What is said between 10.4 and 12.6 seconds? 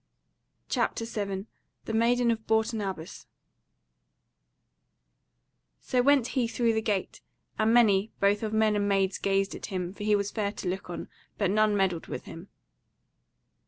to look on, but none meddled with him.